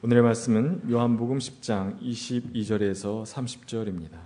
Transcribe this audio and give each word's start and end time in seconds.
오늘의 0.00 0.22
말씀은 0.22 0.88
요한복음 0.88 1.38
10장 1.38 2.00
22절에서 2.00 3.24
30절입니다. 3.24 4.20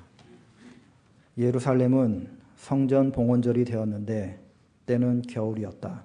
예루살렘은 1.38 2.28
성전 2.56 3.10
봉헌절이 3.10 3.64
되었는데 3.64 4.38
때는 4.84 5.22
겨울이었다. 5.22 6.04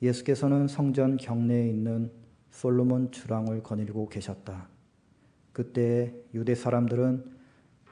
예수께서는 0.00 0.68
성전 0.68 1.18
경내에 1.18 1.68
있는 1.68 2.10
솔로몬 2.50 3.10
주랑을 3.10 3.62
거닐고 3.62 4.08
계셨다. 4.08 4.68
그때 5.52 6.14
유대 6.32 6.54
사람들은 6.54 7.26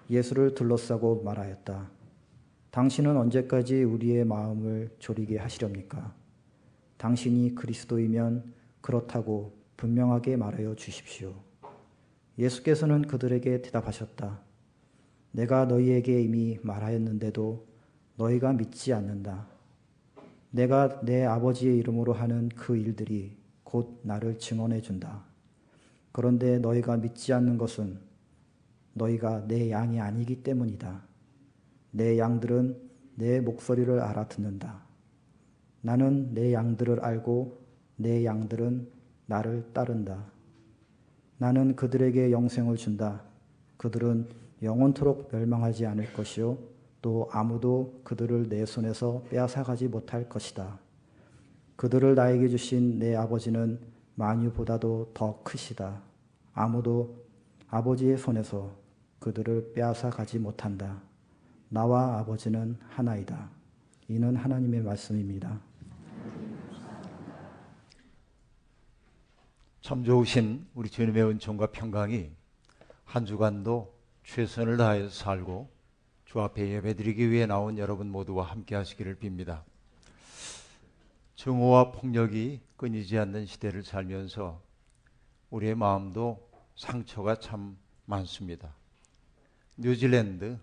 예수를 0.09 0.55
둘러싸고 0.55 1.25
말하였다. 1.25 1.91
당신은 2.71 3.19
언제까지 3.19 3.83
우리의 3.83 4.25
마음을 4.25 4.89
졸이게 4.99 5.37
하시렵니까? 5.37 6.15
당신이 6.97 7.55
그리스도이면 7.55 8.55
그렇다고 8.81 9.64
분명하게 9.77 10.37
말하여 10.37 10.75
주십시오. 10.75 11.35
예수께서는 12.39 13.03
그들에게 13.03 13.63
대답하셨다. 13.63 14.41
내가 15.33 15.67
너희에게 15.67 16.23
이미 16.23 16.59
말하였는데도 16.63 17.67
너희가 18.17 18.53
믿지 18.53 18.93
않는다. 18.93 19.47
내가 20.51 21.01
내 21.01 21.25
아버지의 21.25 21.79
이름으로 21.79 22.13
하는 22.13 22.49
그 22.51 22.77
일들이 22.77 23.37
곧 23.65 24.01
나를 24.03 24.39
증언해 24.39 24.81
준다. 24.81 25.25
그런데 26.13 26.59
너희가 26.61 26.97
믿지 26.97 27.33
않는 27.33 27.59
것은 27.59 27.99
너희가 28.93 29.49
내 29.49 29.71
양이 29.71 30.01
아니기 30.01 30.45
때문이다. 30.45 31.03
내 31.91 32.19
양들은 32.19 32.81
내 33.17 33.41
목소리를 33.41 33.99
알아듣는다. 33.99 34.85
나는 35.81 36.33
내 36.35 36.53
양들을 36.53 37.01
알고 37.01 37.59
내 37.97 38.25
양들은 38.25 38.94
나를 39.27 39.71
따른다. 39.73 40.25
나는 41.39 41.77
그들에게 41.77 42.31
영생을 42.31 42.77
준다. 42.77 43.23
그들은 43.77 44.29
영원토록 44.63 45.29
멸망하지 45.33 45.87
않을 45.87 46.13
것이요. 46.13 46.59
또 47.03 47.29
아무도 47.33 48.01
그들을 48.05 48.49
내 48.49 48.65
손에서 48.65 49.23
빼앗아가지 49.29 49.89
못할 49.89 50.29
것이다. 50.29 50.79
그들을 51.77 52.15
나에게 52.15 52.49
주신 52.49 52.99
내 52.99 53.15
아버지는 53.15 53.79
만유보다도 54.15 55.11
더 55.13 55.43
크시다. 55.43 56.01
아무도 56.55 57.25
아버지의 57.69 58.17
손에서 58.17 58.75
그들을 59.19 59.73
빼앗아 59.75 60.11
가지 60.11 60.39
못한다. 60.39 61.03
나와 61.69 62.19
아버지는 62.19 62.77
하나이다. 62.89 63.51
이는 64.09 64.37
하나님의 64.37 64.83
말씀입니다. 64.83 65.61
참 69.85 70.03
좋으신 70.03 70.67
우리 70.75 70.89
주님의 70.89 71.25
은총과 71.25 71.67
평강이 71.67 72.31
한 73.05 73.27
주간도 73.27 73.95
최선을 74.25 74.79
다해서 74.79 75.11
살고 75.11 75.71
주 76.25 76.41
앞에 76.41 76.67
예배드리기 76.77 77.31
위해 77.31 77.45
나온 77.45 77.77
여러분 77.77 78.09
모두와 78.11 78.47
함께 78.47 78.77
하시기를 78.77 79.17
빕니다. 79.17 79.63
증오와 81.37 81.93
폭력이 81.93 82.63
끊이지 82.79 83.19
않는 83.19 83.45
시대를 83.45 83.83
살면서 83.83 84.63
우리의 85.51 85.75
마음도 85.75 86.49
상처가 86.77 87.39
참 87.39 87.77
많습니다. 88.07 88.75
뉴질랜드 89.77 90.59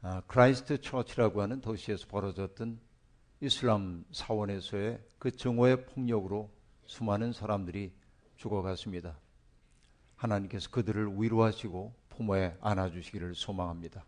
아, 0.00 0.22
크라이스트 0.26 0.80
처치라고 0.80 1.42
하는 1.42 1.60
도시에서 1.60 2.06
벌어졌던 2.06 2.80
이슬람 3.42 4.06
사원에서의 4.12 4.98
그 5.18 5.30
증오의 5.30 5.84
폭력으로 5.84 6.50
수많은 6.86 7.34
사람들이 7.34 7.92
죽어갔습니다. 8.36 9.18
하나님께서 10.16 10.70
그들을 10.70 11.14
위로하시고 11.20 11.94
품에 12.10 12.56
안아주시기를 12.60 13.34
소망합니다. 13.34 14.04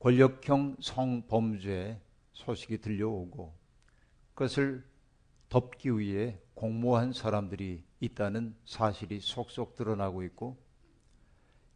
권력형 0.00 0.76
성범죄 0.80 2.00
소식이 2.32 2.78
들려오고 2.78 3.54
그것을 4.34 4.84
덮기 5.48 5.96
위해 5.98 6.38
공모한 6.54 7.12
사람들이 7.12 7.84
있다는 8.00 8.56
사실이 8.64 9.20
속속 9.20 9.76
드러나고 9.76 10.22
있고 10.24 10.56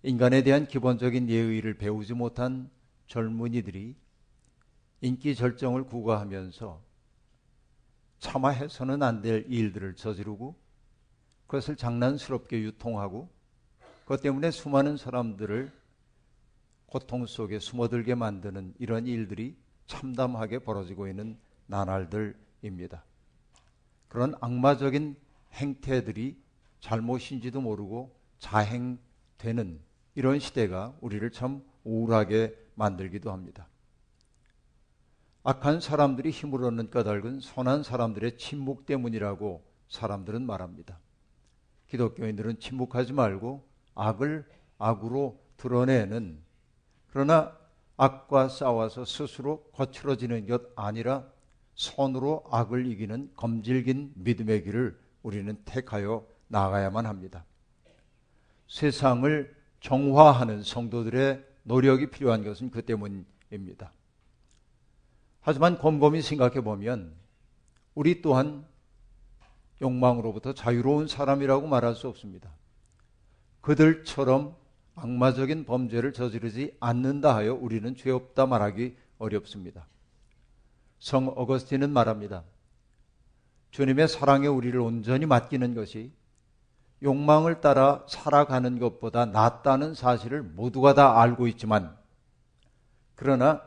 인간에 0.02 0.42
대한 0.42 0.66
기본적인 0.66 1.28
예의를 1.28 1.76
배우지 1.78 2.14
못한 2.14 2.70
젊은이들이 3.06 3.94
인기 5.02 5.34
절정을 5.34 5.84
구가하면서 5.84 6.82
차마 8.18 8.48
해서는 8.48 9.02
안 9.02 9.20
될 9.22 9.44
일들을 9.48 9.94
저지르고 9.94 10.56
그것을 11.46 11.76
장난스럽게 11.76 12.60
유통하고 12.60 13.28
그것 14.02 14.20
때문에 14.20 14.50
수많은 14.50 14.96
사람들을 14.96 15.72
고통 16.86 17.26
속에 17.26 17.58
숨어들게 17.58 18.14
만드는 18.14 18.74
이런 18.78 19.06
일들이 19.06 19.56
참담하게 19.86 20.60
벌어지고 20.60 21.08
있는 21.08 21.38
나날들입니다. 21.66 23.04
그런 24.08 24.34
악마적인 24.40 25.16
행태들이 25.52 26.40
잘못인지도 26.80 27.60
모르고 27.60 28.16
자행되는 28.38 29.80
이런 30.14 30.38
시대가 30.38 30.94
우리를 31.00 31.30
참 31.32 31.62
우울하게 31.84 32.56
만들기도 32.74 33.32
합니다. 33.32 33.68
악한 35.42 35.80
사람들이 35.80 36.30
힘을 36.30 36.64
얻는 36.64 36.90
까닭은 36.90 37.40
선한 37.40 37.82
사람들의 37.82 38.38
침묵 38.38 38.86
때문이라고 38.86 39.64
사람들은 39.88 40.44
말합니다. 40.44 40.98
기독교인들은 41.88 42.60
침묵하지 42.60 43.12
말고 43.12 43.66
악을 43.94 44.44
악으로 44.78 45.40
드러내는 45.56 46.38
그러나 47.08 47.56
악과 47.96 48.48
싸워서 48.48 49.04
스스로 49.04 49.62
거칠어지는 49.72 50.46
것 50.46 50.62
아니라 50.76 51.26
손으로 51.74 52.44
악을 52.50 52.86
이기는 52.86 53.32
검질긴 53.36 54.12
믿음의 54.16 54.64
길을 54.64 54.98
우리는 55.22 55.56
택하여 55.64 56.26
나가야만 56.48 57.06
합니다. 57.06 57.44
세상을 58.68 59.54
정화하는 59.80 60.62
성도들의 60.62 61.44
노력이 61.62 62.10
필요한 62.10 62.44
것은 62.44 62.70
그 62.70 62.82
때문입니다. 62.82 63.92
하지만 65.40 65.78
곰곰이 65.78 66.22
생각해 66.22 66.60
보면 66.60 67.14
우리 67.94 68.20
또한 68.20 68.66
욕망으로부터 69.80 70.54
자유로운 70.54 71.08
사람이라고 71.08 71.66
말할 71.66 71.94
수 71.94 72.08
없습니다. 72.08 72.50
그들처럼 73.60 74.56
악마적인 74.94 75.64
범죄를 75.64 76.12
저지르지 76.12 76.76
않는다 76.80 77.34
하여 77.34 77.54
우리는 77.54 77.94
죄 77.96 78.10
없다 78.10 78.46
말하기 78.46 78.96
어렵습니다. 79.18 79.86
성 80.98 81.28
어거스틴은 81.28 81.90
말합니다. 81.90 82.44
주님의 83.70 84.08
사랑에 84.08 84.46
우리를 84.46 84.78
온전히 84.80 85.26
맡기는 85.26 85.74
것이 85.74 86.12
욕망을 87.02 87.60
따라 87.60 88.04
살아가는 88.08 88.78
것보다 88.78 89.26
낫다는 89.26 89.92
사실을 89.92 90.42
모두가 90.42 90.94
다 90.94 91.20
알고 91.20 91.46
있지만 91.48 91.94
그러나 93.14 93.62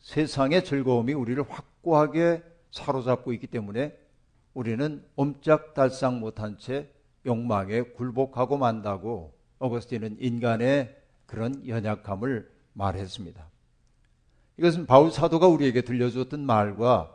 세상의 0.00 0.64
즐거움이 0.64 1.12
우리를 1.12 1.42
확고하게 1.48 2.42
사로잡고 2.72 3.32
있기 3.34 3.46
때문에 3.46 3.96
우리는 4.56 5.04
옴짝달싹 5.16 6.18
못한 6.18 6.56
채 6.56 6.90
욕망에 7.26 7.82
굴복하고 7.82 8.56
만다고 8.56 9.34
어거스틴은 9.58 10.16
인간의 10.18 10.96
그런 11.26 11.68
연약함을 11.68 12.50
말했습니다. 12.72 13.46
이것은 14.56 14.86
바울 14.86 15.10
사도가 15.10 15.46
우리에게 15.46 15.82
들려주었던 15.82 16.40
말과 16.40 17.14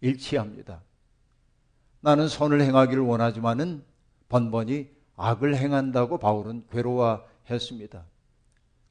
일치합니다. 0.00 0.80
나는 2.00 2.26
선을 2.26 2.62
행하기를 2.62 3.02
원하지만은 3.02 3.84
번번이 4.30 4.88
악을 5.16 5.56
행한다고 5.56 6.16
바울은 6.16 6.68
괴로워했습니다. 6.70 8.02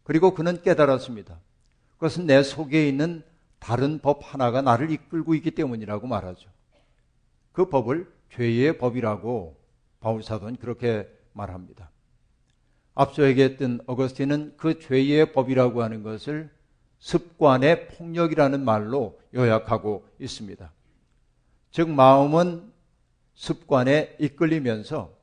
그리고 0.04 0.36
그는 0.36 0.62
깨달았습니다. 0.62 1.40
그것은 1.96 2.28
내 2.28 2.44
속에 2.44 2.88
있는 2.88 3.24
다른 3.58 3.98
법 3.98 4.20
하나가 4.22 4.62
나를 4.62 4.92
이끌고 4.92 5.34
있기 5.34 5.50
때문이라고 5.50 6.06
말하죠. 6.06 6.48
그 7.58 7.70
법을 7.70 8.08
죄의 8.30 8.78
법이라고 8.78 9.60
바울 10.00 10.22
사도는 10.22 10.58
그렇게 10.58 11.10
말합니다. 11.34 11.90
앞서 12.94 13.24
얘기했던 13.24 13.80
어거스틴은 13.88 14.58
그 14.58 14.80
죄의 14.80 15.34
법이라고 15.34 15.82
하는 15.82 16.04
것을 16.04 16.52
습관의 17.00 17.88
폭력이라는 17.88 18.64
말로 18.64 19.20
요약하고 19.34 20.08
있습니다. 20.20 20.72
즉 21.72 21.90
마음은 21.90 22.72
습관에 23.34 24.18
이끌리면서 24.20 25.18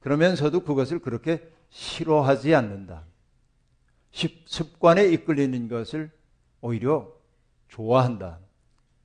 그러면서도 0.00 0.64
그것을 0.64 0.98
그렇게 0.98 1.50
싫어하지 1.70 2.54
않는다. 2.54 3.06
습관에 4.44 5.06
이끌리는 5.06 5.66
것을 5.68 6.10
오히려 6.60 7.10
좋아한다. 7.68 8.38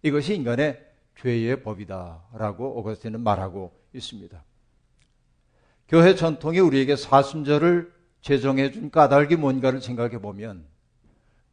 이것이 0.03 0.35
인간의 0.35 0.90
죄의 1.21 1.61
법이다라고 1.61 2.79
오거스틴은 2.79 3.21
말하고 3.21 3.71
있습니다. 3.93 4.43
교회 5.87 6.15
전통이 6.15 6.59
우리에게 6.59 6.95
사순절을 6.95 7.93
제정해 8.21 8.71
준 8.71 8.89
까닭이 8.89 9.35
뭔가를 9.35 9.81
생각해 9.81 10.19
보면 10.19 10.65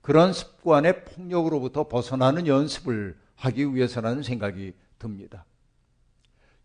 그런 0.01 0.33
습관의 0.33 1.05
폭력으로부터 1.05 1.89
벗어나는 1.89 2.47
연습을 2.47 3.19
하기 3.35 3.75
위해서라는 3.75 4.23
생각이 4.23 4.75
듭니다. 4.99 5.45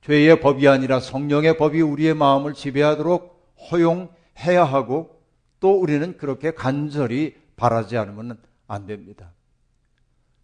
죄의 0.01 0.39
법이 0.39 0.67
아니라 0.67 0.99
성령의 0.99 1.57
법이 1.57 1.81
우리의 1.81 2.13
마음을 2.13 2.53
지배하도록 2.53 3.55
허용해야 3.71 4.63
하고 4.63 5.21
또 5.59 5.79
우리는 5.79 6.17
그렇게 6.17 6.51
간절히 6.51 7.35
바라지 7.55 7.97
않으면 7.97 8.37
안 8.67 8.85
됩니다. 8.85 9.31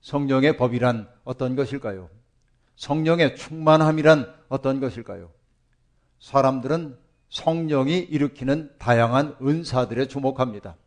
성령의 0.02 0.58
법이란 0.58 1.10
어떤 1.26 1.56
것일까요? 1.56 2.19
성령의 2.80 3.36
충만함이란 3.36 4.34
어떤 4.48 4.80
것일까요? 4.80 5.30
사람들은 6.22 6.98
성령이 7.30 8.00
일으키는 8.00 8.72
다양한 8.80 9.36
은사들에 9.42 10.08
주목합니다. 10.08 10.78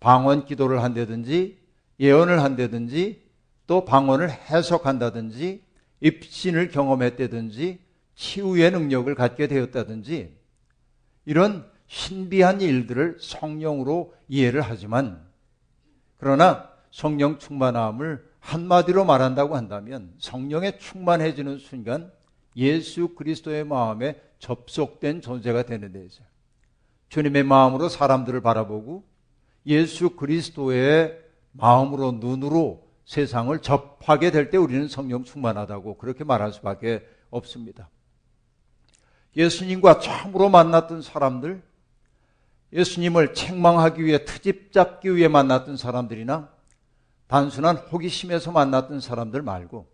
방언 0.00 0.46
기도를 0.46 0.82
한다든지 0.82 1.60
예언을 2.00 2.42
한다든지 2.42 3.22
또 3.66 3.84
방언을 3.84 4.30
해석한다든지 4.30 5.62
입신을 6.00 6.70
경험했다든지 6.70 7.80
치유의 8.14 8.70
능력을 8.70 9.14
갖게 9.14 9.46
되었다든지 9.46 10.34
이런 11.26 11.70
신비한 11.86 12.62
일들을 12.62 13.18
성령으로 13.20 14.14
이해를 14.26 14.62
하지만 14.62 15.22
그러나 16.16 16.70
성령 16.90 17.38
충만함을 17.38 18.29
한마디로 18.40 19.04
말한다고 19.04 19.56
한다면 19.56 20.14
성령에 20.18 20.78
충만해지는 20.78 21.58
순간 21.58 22.10
예수 22.56 23.14
그리스도의 23.14 23.64
마음에 23.64 24.20
접속된 24.38 25.20
존재가 25.20 25.64
되는 25.64 25.92
데죠. 25.92 26.24
주님의 27.10 27.44
마음으로 27.44 27.88
사람들을 27.88 28.40
바라보고 28.40 29.04
예수 29.66 30.10
그리스도의 30.16 31.20
마음으로 31.52 32.12
눈으로 32.12 32.88
세상을 33.04 33.56
접하게 33.60 34.30
될 34.30 34.50
때 34.50 34.56
우리는 34.56 34.88
성령 34.88 35.24
충만하다고 35.24 35.98
그렇게 35.98 36.24
말할 36.24 36.52
수밖에 36.52 37.06
없습니다. 37.30 37.88
예수님과 39.36 40.00
처음으로 40.00 40.48
만났던 40.48 41.02
사람들, 41.02 41.62
예수님을 42.72 43.34
책망하기 43.34 44.04
위해 44.04 44.24
트집 44.24 44.72
잡기 44.72 45.14
위해 45.14 45.28
만났던 45.28 45.76
사람들이나 45.76 46.50
단순한 47.30 47.76
호기심에서 47.76 48.50
만났던 48.50 48.98
사람들 48.98 49.42
말고 49.42 49.86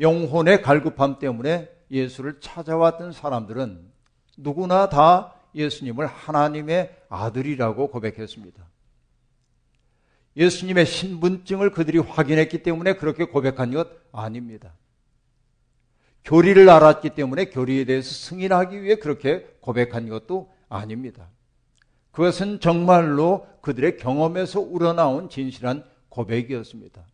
영혼의 0.00 0.62
갈급함 0.62 1.18
때문에 1.18 1.68
예수를 1.90 2.40
찾아왔던 2.40 3.12
사람들은 3.12 3.92
누구나 4.38 4.88
다 4.88 5.34
예수님을 5.54 6.06
하나님의 6.06 6.96
아들이라고 7.10 7.88
고백했습니다. 7.88 8.66
예수님의 10.34 10.86
신분증을 10.86 11.72
그들이 11.72 11.98
확인했기 11.98 12.62
때문에 12.62 12.94
그렇게 12.94 13.24
고백한 13.24 13.72
것 13.72 13.88
아닙니다. 14.10 14.72
교리를 16.24 16.66
알았기 16.70 17.10
때문에 17.10 17.50
교리에 17.50 17.84
대해서 17.84 18.10
승인하기 18.10 18.82
위해 18.82 18.96
그렇게 18.96 19.46
고백한 19.60 20.08
것도 20.08 20.50
아닙니다. 20.70 21.28
그것은 22.12 22.60
정말로 22.60 23.46
그들의 23.60 23.98
경험에서 23.98 24.60
우러나온 24.60 25.28
진실한 25.28 25.84
고백이었습니다. 26.16 27.04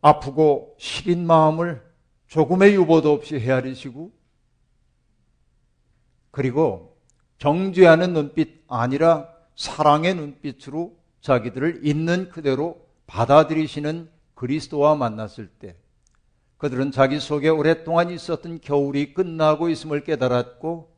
아프고 0.00 0.76
시린 0.78 1.26
마음을 1.26 1.82
조금의 2.28 2.74
유보도 2.74 3.12
없이 3.12 3.38
헤아리시고 3.38 4.12
그리고 6.30 6.96
정죄하는 7.38 8.12
눈빛 8.14 8.64
아니라 8.68 9.28
사랑의 9.56 10.14
눈빛으로 10.14 10.96
자기들을 11.20 11.80
있는 11.84 12.30
그대로 12.30 12.86
받아들이시는 13.06 14.08
그리스도와 14.34 14.94
만났을 14.94 15.48
때 15.48 15.76
그들은 16.56 16.92
자기 16.92 17.18
속에 17.18 17.48
오랫동안 17.48 18.10
있었던 18.10 18.60
겨울이 18.60 19.14
끝나고 19.14 19.68
있음을 19.68 20.04
깨달았고 20.04 20.91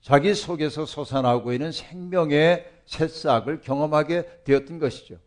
자기 0.00 0.34
속에서 0.34 0.86
솟아나고 0.86 1.52
있는 1.52 1.72
생명의 1.72 2.70
새싹을 2.86 3.60
경험하게 3.60 4.42
되었던 4.44 4.78
것이죠. 4.78 5.18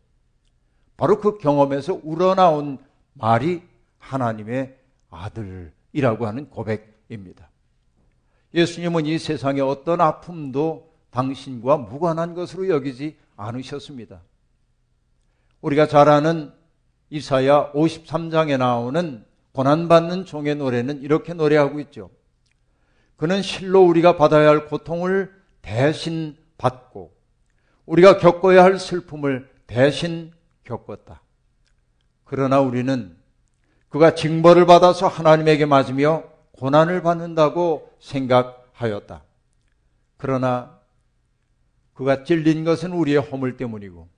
바로 0.97 1.19
그 1.19 1.38
경험에서 1.38 2.00
우러나온 2.03 2.77
말이 3.13 3.62
하나님의 4.00 4.77
아들이라고 5.09 6.25
하는 6.27 6.50
고백입니다. 6.50 7.50
예수님은 8.53 9.06
이 9.06 9.18
세상의 9.18 9.62
어떤 9.62 10.01
아픔도 10.01 10.91
당신과 11.12 11.77
무관한 11.77 12.33
것으로 12.33 12.69
여기지 12.69 13.17
않으셨습니다. 13.35 14.21
우리가 15.62 15.88
잘 15.88 16.09
아는 16.09 16.51
이사야 17.09 17.74
53장에 17.74 18.57
나오는 18.57 19.25
고난받는 19.51 20.25
종의 20.25 20.56
노래는 20.56 21.01
이렇게 21.01 21.33
노래하고 21.33 21.79
있죠. 21.81 22.09
그는 23.21 23.44
실로 23.44 23.85
우리가 23.85 24.18
받아야 24.18 24.50
할 24.50 24.65
고통을 24.65 25.31
대신 25.62 26.35
받고 26.57 27.15
우리가 27.85 28.18
겪어야 28.18 28.63
할 28.63 28.79
슬픔을 28.79 29.47
대신 29.68 30.31
겪었다. 30.63 31.21
그러나 32.23 32.59
우리는 32.62 33.15
그가 33.89 34.15
징벌을 34.15 34.65
받아서 34.65 35.07
하나님에게 35.07 35.68
맞으며 35.68 36.23
고난을 36.53 37.03
받는다고 37.03 37.95
생각하였다. 38.00 39.21
그러나 40.17 40.79
그가 41.94 42.24
찔린 42.24 42.63
것은 42.63 42.91
우리의 42.91 43.19
허물 43.19 43.56
때문이고 43.56 44.09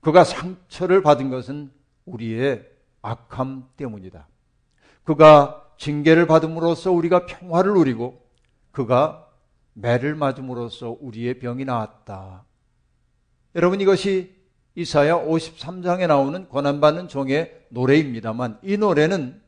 그가 0.00 0.24
상처를 0.24 1.02
받은 1.02 1.28
것은 1.28 1.70
우리의 2.06 2.66
악함 3.02 3.68
때문이다. 3.76 4.26
그가 5.04 5.65
징계를 5.78 6.26
받음으로써 6.26 6.92
우리가 6.92 7.26
평화를 7.26 7.74
누리고 7.74 8.22
그가 8.72 9.28
매를 9.74 10.14
맞음으로써 10.14 10.96
우리의 11.00 11.38
병이 11.38 11.64
나았다. 11.64 12.44
여러분 13.54 13.80
이것이 13.80 14.34
이사야 14.74 15.24
53장에 15.24 16.06
나오는 16.06 16.48
고난받는 16.48 17.08
종의 17.08 17.66
노래입니다만 17.70 18.58
이 18.62 18.76
노래는 18.76 19.40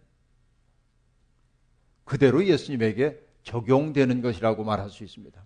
그대로 2.05 2.45
예수님에게 2.45 3.21
적용되는 3.43 4.23
것이라고 4.23 4.65
말할 4.65 4.89
수 4.89 5.05
있습니다. 5.05 5.43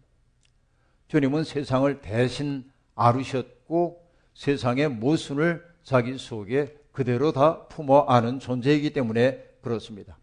주님은 1.08 1.44
세상을 1.44 2.00
대신 2.00 2.70
아르셨고 2.94 4.00
세상의 4.34 4.88
모순을 4.88 5.64
자기 5.82 6.16
속에 6.16 6.76
그대로 6.92 7.32
다 7.32 7.66
품어 7.66 8.06
아는 8.08 8.38
존재이기 8.38 8.92
때문에 8.92 9.42
그렇습니다. 9.60 10.16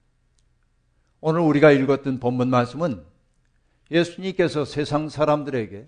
오늘 1.21 1.41
우리가 1.41 1.71
읽었던 1.71 2.19
본문 2.19 2.49
말씀은 2.49 3.03
예수님께서 3.91 4.65
세상 4.65 5.09
사람들에게 5.09 5.88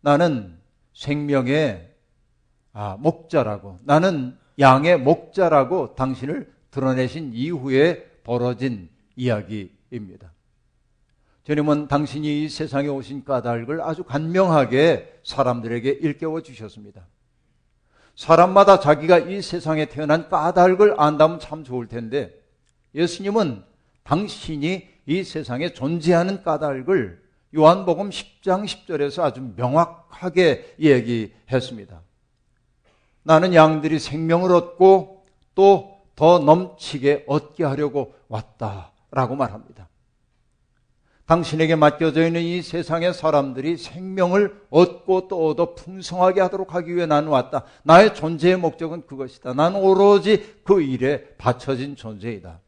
나는 0.00 0.58
생명의 0.94 1.88
아, 2.72 2.96
목자라고 3.00 3.78
나는 3.84 4.36
양의 4.58 4.98
목자라고 4.98 5.94
당신을 5.94 6.52
드러내신 6.70 7.32
이후에 7.34 8.04
벌어진 8.22 8.88
이야기입니다. 9.16 10.32
주님은 11.44 11.88
당신이 11.88 12.44
이 12.44 12.48
세상에 12.48 12.88
오신 12.88 13.24
까닭을 13.24 13.80
아주 13.80 14.04
간명하게 14.04 15.20
사람들에게 15.24 15.90
일깨워 15.90 16.42
주셨습니다. 16.42 17.06
사람마다 18.14 18.78
자기가 18.78 19.18
이 19.18 19.40
세상에 19.40 19.86
태어난 19.86 20.28
까닭을 20.28 21.00
안다면 21.00 21.40
참 21.40 21.64
좋을 21.64 21.88
텐데 21.88 22.38
예수님은 22.94 23.64
당신이 24.02 24.88
이 25.06 25.24
세상에 25.24 25.72
존재하는 25.72 26.42
까닭을 26.42 27.22
요한복음 27.56 28.10
10장 28.10 28.64
10절에서 28.64 29.22
아주 29.22 29.52
명확하게 29.56 30.76
얘기했습니다. 30.78 32.00
나는 33.22 33.54
양들이 33.54 33.98
생명을 33.98 34.52
얻고 34.52 35.24
또 35.54 36.00
더 36.20 36.38
넘치게 36.38 37.24
얻게 37.26 37.64
하려고 37.64 38.12
왔다라고 38.28 39.36
말합니다. 39.36 39.88
당신에게 41.24 41.76
맡겨져 41.76 42.26
있는 42.26 42.42
이 42.42 42.60
세상의 42.60 43.14
사람들이 43.14 43.78
생명을 43.78 44.66
얻고 44.68 45.28
또 45.28 45.48
얻어 45.48 45.74
풍성하게 45.74 46.42
하도록 46.42 46.74
하기 46.74 46.94
위해 46.94 47.06
나는 47.06 47.30
왔다. 47.30 47.64
나의 47.84 48.14
존재의 48.14 48.58
목적은 48.58 49.06
그것이다. 49.06 49.54
나는 49.54 49.80
오로지 49.80 50.60
그 50.62 50.82
일에 50.82 51.24
바쳐진 51.38 51.96
존재이다. 51.96 52.60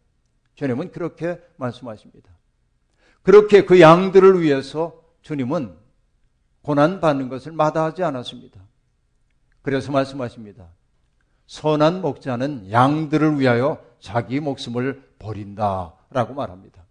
주님은 0.55 0.93
그렇게 0.93 1.41
말씀하십니다. 1.57 2.31
그렇게 3.23 3.65
그 3.65 3.81
양들을 3.81 4.41
위해서 4.43 5.01
주님은 5.23 5.77
고난 6.63 7.01
받는 7.01 7.29
것을 7.29 7.53
마다하지 7.53 8.03
않았습니다. 8.03 8.61
그래서 9.63 9.93
말씀하십니다. 9.93 10.69
선한 11.47 12.01
목자는 12.03 12.71
양들을 12.71 13.39
위하여 13.39 13.83
자기 14.01 14.41
목숨을 14.41 15.03
버린다. 15.19 15.95
라고 16.11 16.35
말합니다. 16.35 16.85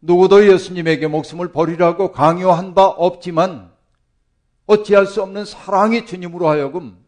누구도 0.00 0.46
예수님에게 0.46 1.08
목숨을 1.08 1.52
버리라고 1.52 2.12
강요한 2.12 2.74
바 2.74 2.86
없지만 2.86 3.72
어찌할 4.66 5.06
수 5.06 5.22
없는 5.22 5.44
사랑이 5.44 6.06
주님으로 6.06 6.48
하여금 6.48 7.02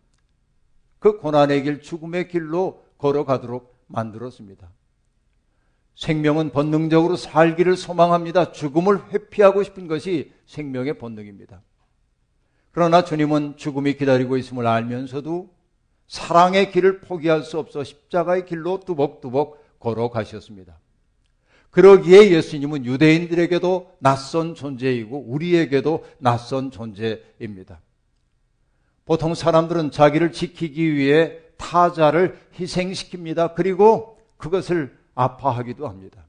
그 0.98 1.18
고난의 1.18 1.62
길, 1.62 1.82
죽음의 1.82 2.28
길로 2.28 2.82
걸어가도록 2.98 3.84
만들었습니다. 3.86 4.68
생명은 5.96 6.50
본능적으로 6.50 7.16
살기를 7.16 7.76
소망합니다. 7.76 8.52
죽음을 8.52 9.12
회피하고 9.12 9.62
싶은 9.62 9.88
것이 9.88 10.32
생명의 10.46 10.98
본능입니다. 10.98 11.62
그러나 12.70 13.02
주님은 13.02 13.56
죽음이 13.56 13.94
기다리고 13.94 14.36
있음을 14.36 14.66
알면서도 14.66 15.50
사랑의 16.06 16.70
길을 16.70 17.00
포기할 17.00 17.42
수 17.42 17.58
없어 17.58 17.82
십자가의 17.82 18.44
길로 18.44 18.80
뚜벅뚜벅 18.80 19.78
걸어가셨습니다. 19.80 20.78
그러기에 21.70 22.30
예수님은 22.30 22.84
유대인들에게도 22.84 23.96
낯선 23.98 24.54
존재이고 24.54 25.18
우리에게도 25.26 26.04
낯선 26.18 26.70
존재입니다. 26.70 27.80
보통 29.06 29.34
사람들은 29.34 29.90
자기를 29.90 30.32
지키기 30.32 30.94
위해 30.94 31.38
타자를 31.56 32.38
희생시킵니다. 32.54 33.54
그리고 33.54 34.18
그것을 34.36 34.95
아파하기도 35.16 35.88
합니다. 35.88 36.24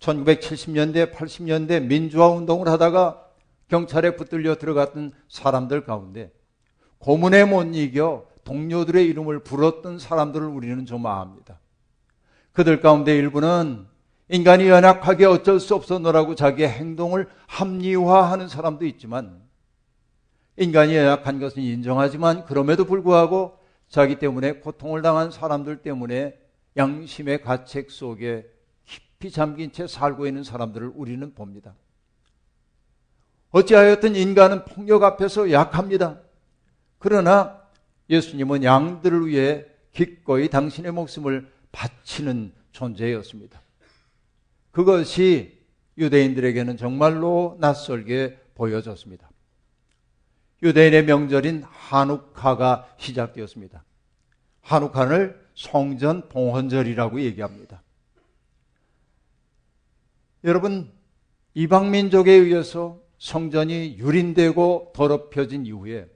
1970년대, 0.00 1.12
80년대 1.12 1.82
민주화 1.86 2.28
운동을 2.28 2.68
하다가 2.68 3.24
경찰에 3.68 4.16
붙들려 4.16 4.56
들어갔던 4.56 5.12
사람들 5.28 5.84
가운데 5.84 6.30
고문에 6.98 7.44
못 7.44 7.62
이겨 7.74 8.26
동료들의 8.44 9.06
이름을 9.06 9.40
불었던 9.40 9.98
사람들을 9.98 10.46
우리는 10.46 10.84
좀 10.84 11.06
압니다. 11.06 11.58
그들 12.52 12.80
가운데 12.80 13.16
일부는 13.16 13.86
인간이 14.28 14.68
연약하게 14.68 15.24
어쩔 15.26 15.60
수 15.60 15.74
없었노라고 15.74 16.34
자기의 16.34 16.68
행동을 16.68 17.28
합리화하는 17.46 18.48
사람도 18.48 18.84
있지만 18.86 19.40
인간이 20.56 20.96
연약한 20.96 21.38
것은 21.38 21.62
인정하지만 21.62 22.44
그럼에도 22.44 22.84
불구하고 22.84 23.58
자기 23.88 24.18
때문에 24.18 24.52
고통을 24.54 25.02
당한 25.02 25.30
사람들 25.30 25.82
때문에 25.82 26.38
양심의 26.76 27.42
가책 27.42 27.90
속에 27.90 28.46
깊이 28.84 29.30
잠긴 29.30 29.72
채 29.72 29.86
살고 29.86 30.26
있는 30.26 30.44
사람들을 30.44 30.92
우리는 30.94 31.34
봅니다. 31.34 31.74
어찌하였든 33.50 34.16
인간은 34.16 34.64
폭력 34.64 35.02
앞에서 35.02 35.50
약합니다. 35.50 36.20
그러나 36.98 37.62
예수님은 38.10 38.64
양들을 38.64 39.26
위해 39.26 39.64
기꺼이 39.92 40.48
당신의 40.48 40.92
목숨을 40.92 41.50
바치는 41.72 42.52
존재였습니다. 42.72 43.60
그것이 44.70 45.58
유대인들에게는 45.96 46.76
정말로 46.76 47.56
낯설게 47.60 48.38
보여졌습니다. 48.54 49.30
유대인의 50.62 51.04
명절인 51.04 51.64
한우카가 51.66 52.94
시작되었습니다. 52.98 53.84
한우카를 54.60 55.45
성전 55.56 56.28
봉헌절이라고 56.28 57.20
얘기합니다. 57.22 57.82
여러분, 60.44 60.92
이방 61.54 61.90
민족에 61.90 62.30
의해서 62.30 63.00
성전이 63.18 63.96
유린되고 63.98 64.92
더럽혀진 64.94 65.66
이후에 65.66 66.08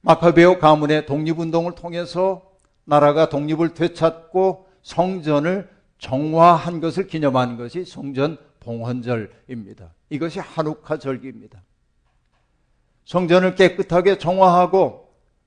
마카베오 0.00 0.58
가문의 0.58 1.06
독립운동을 1.06 1.76
통해서 1.76 2.52
나라가 2.84 3.28
독립을 3.28 3.72
되찾고 3.72 4.68
성전을 4.82 5.70
정화한 5.98 6.80
것을 6.80 7.06
기념하는 7.06 7.56
것이 7.56 7.84
성전 7.84 8.36
봉헌절입니다. 8.60 9.94
이것이 10.10 10.40
한우카 10.40 10.98
절기입니다. 10.98 11.62
성전을 13.04 13.54
깨끗하게 13.54 14.18
정화하고 14.18 15.03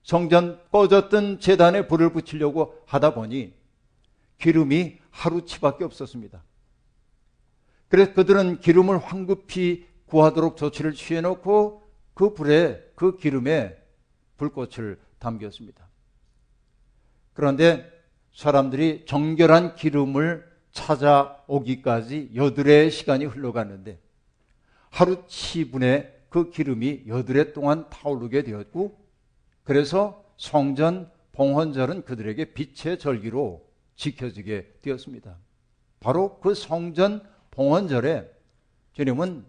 성전 0.07 0.57
꺼졌던 0.71 1.41
재단에 1.41 1.85
불을 1.85 2.13
붙이려고 2.13 2.81
하다 2.85 3.13
보니 3.13 3.53
기름이 4.37 4.99
하루치밖에 5.11 5.83
없었습니다. 5.83 6.45
그래서 7.89 8.13
그들은 8.13 8.61
기름을 8.61 8.99
황급히 8.99 9.85
구하도록 10.05 10.55
조치를 10.55 10.93
취해놓고 10.93 11.83
그 12.13 12.33
불에 12.33 12.89
그 12.95 13.17
기름에 13.17 13.75
불꽃을 14.37 14.97
담겼습니다. 15.19 15.89
그런데 17.33 17.91
사람들이 18.33 19.03
정결한 19.07 19.75
기름을 19.75 20.49
찾아오기까지 20.71 22.31
여드레 22.33 22.91
시간이 22.91 23.25
흘러갔는데 23.25 23.99
하루 24.89 25.27
치분에 25.27 26.17
그 26.29 26.49
기름이 26.49 27.03
여드레 27.07 27.51
동안 27.51 27.89
타오르게 27.89 28.43
되었고 28.43 29.06
그래서 29.67 30.23
성전 30.37 31.11
봉헌절은 31.33 32.05
그들에게 32.05 32.53
빛의 32.53 32.99
절기로 32.99 33.67
지켜지게 33.97 34.75
되었습니다. 34.81 35.35
바로 35.99 36.39
그 36.39 36.53
성전 36.53 37.21
봉헌절에 37.51 38.31
주님은 38.93 39.45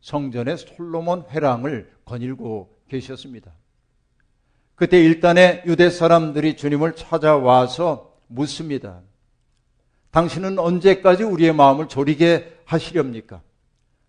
성전의 0.00 0.56
솔로몬 0.56 1.26
회랑을 1.28 1.92
거닐고 2.06 2.74
계셨습니다. 2.88 3.52
그때 4.76 4.98
일단의 5.04 5.64
유대 5.66 5.90
사람들이 5.90 6.56
주님을 6.56 6.96
찾아와서 6.96 8.16
묻습니다. 8.28 9.02
당신은 10.10 10.58
언제까지 10.58 11.24
우리의 11.24 11.52
마음을 11.52 11.86
졸이게 11.86 12.60
하시렵니까? 12.64 13.42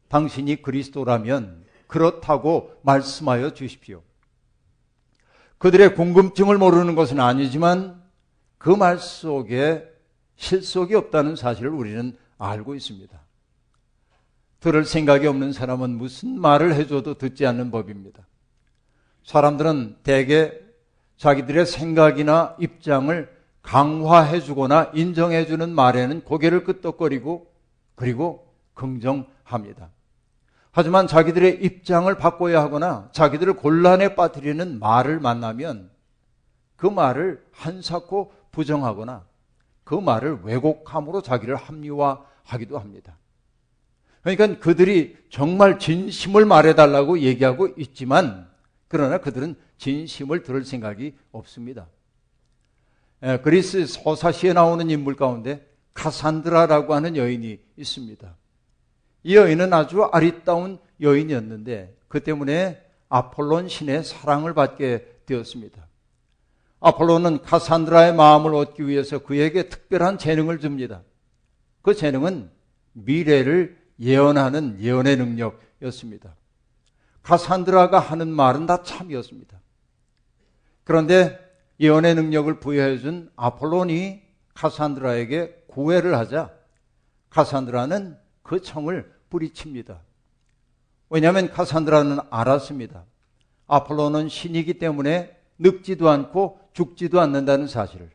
당신이 0.07 0.62
그리스도라면 0.62 1.65
그렇다고 1.88 2.72
말씀하여 2.83 3.53
주십시오. 3.53 4.01
그들의 5.57 5.95
궁금증을 5.95 6.57
모르는 6.57 6.95
것은 6.95 7.19
아니지만 7.19 8.01
그 8.57 8.75
말 8.75 8.98
속에 8.98 9.83
실속이 10.36 10.95
없다는 10.95 11.36
사실을 11.36 11.69
우리는 11.69 12.17
알고 12.38 12.75
있습니다. 12.75 13.19
들을 14.62 14.86
생각이 14.86 15.27
없는 15.27 15.51
사람은 15.51 15.98
무슨 15.98 16.39
말을 16.39 16.74
해줘도 16.75 17.17
듣지 17.17 17.45
않는 17.45 17.72
법입니다. 17.72 18.25
사람들은 19.24 19.98
대개 20.03 20.53
자기들의 21.17 21.65
생각이나 21.65 22.55
입장을 22.60 23.29
강화해주거나 23.62 24.91
인정해주는 24.93 25.69
말에는 25.69 26.22
고개를 26.24 26.63
끄덕거리고 26.63 27.51
그리고 27.95 28.53
긍정합니다. 28.74 29.89
하지만 30.75 31.05
자기들의 31.05 31.63
입장을 31.63 32.11
바꿔야 32.17 32.63
하거나 32.63 33.07
자기들을 33.11 33.53
곤란에 33.53 34.15
빠뜨리는 34.15 34.79
말을 34.79 35.19
만나면 35.19 35.91
그 36.75 36.87
말을 36.87 37.45
한사코 37.51 38.33
부정하거나 38.51 39.23
그 39.83 39.93
말을 39.93 40.39
왜곡함으로 40.41 41.21
자기를 41.21 41.55
합리화하기도 41.55 42.79
합니다. 42.79 43.19
그러니까 44.23 44.59
그들이 44.59 45.15
정말 45.29 45.77
진심을 45.77 46.45
말해달라고 46.45 47.19
얘기하고 47.19 47.67
있지만 47.77 48.49
그러나 48.87 49.19
그들은 49.19 49.55
진심을 49.77 50.41
들을 50.41 50.65
생각이 50.65 51.15
없습니다. 51.31 51.87
그리스 53.43 53.85
서사시에 53.85 54.53
나오는 54.53 54.89
인물 54.89 55.15
가운데 55.15 55.69
카산드라라고 55.93 56.95
하는 56.95 57.15
여인이 57.15 57.59
있습니다. 57.77 58.35
이 59.23 59.35
여인은 59.35 59.73
아주 59.73 60.03
아리따운 60.03 60.79
여인이었는데 61.01 61.97
그 62.07 62.21
때문에 62.21 62.83
아폴론 63.09 63.69
신의 63.69 64.03
사랑을 64.03 64.53
받게 64.53 65.21
되었습니다. 65.25 65.87
아폴로는 66.79 67.43
카산드라의 67.43 68.13
마음을 68.13 68.53
얻기 68.55 68.87
위해서 68.87 69.19
그에게 69.19 69.69
특별한 69.69 70.17
재능을 70.17 70.59
줍니다. 70.59 71.01
그 71.81 71.93
재능은 71.93 72.49
미래를 72.91 73.81
예언하는 73.99 74.81
예언의 74.81 75.15
능력이었습니다. 75.17 76.35
카산드라가 77.21 77.99
하는 77.99 78.27
말은 78.27 78.65
다 78.65 78.83
참이었습니다. 78.83 79.59
그런데 80.83 81.39
예언의 81.79 82.15
능력을 82.15 82.59
부여해 82.59 82.99
준 82.99 83.31
아폴론이 83.37 84.21
카산드라에게 84.53 85.63
구애를 85.67 86.17
하자 86.17 86.51
카산드라는 87.29 88.17
그 88.43 88.61
청을 88.61 89.12
뿌리칩니다. 89.33 89.99
왜냐하면 91.09 91.49
카산드라는 91.49 92.19
알았습니다. 92.29 93.03
아폴로는 93.67 94.29
신이기 94.29 94.75
때문에 94.75 95.35
늙지도 95.57 96.09
않고 96.09 96.59
죽지도 96.73 97.19
않는다는 97.19 97.67
사실을. 97.67 98.11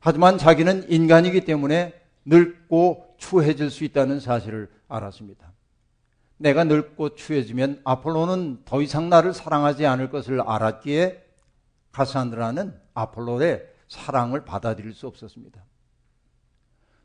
하지만 0.00 0.38
자기는 0.38 0.90
인간이기 0.90 1.42
때문에 1.44 1.94
늙고 2.24 3.14
추해질 3.18 3.70
수 3.70 3.84
있다는 3.84 4.20
사실을 4.20 4.70
알았습니다. 4.88 5.52
내가 6.38 6.64
늙고 6.64 7.14
추해지면 7.14 7.82
아폴로는 7.84 8.62
더 8.64 8.80
이상 8.80 9.08
나를 9.08 9.34
사랑하지 9.34 9.86
않을 9.86 10.10
것을 10.10 10.40
알았기에 10.40 11.24
카산드라는 11.92 12.78
아폴로의 12.94 13.66
사랑을 13.88 14.44
받아들일 14.44 14.94
수 14.94 15.06
없었습니다. 15.08 15.60